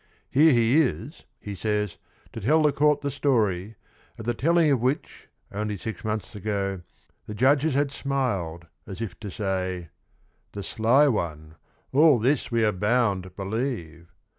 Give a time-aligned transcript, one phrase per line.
[0.31, 1.97] Here he is, he says,
[2.33, 3.75] to tell the court the story,
[4.17, 6.81] at the telling of which, only six months ag o,
[7.27, 9.77] the judges had smiled, as if to say
[10.53, 11.53] i'The sly one,
[11.91, 14.09] all this we are bound believe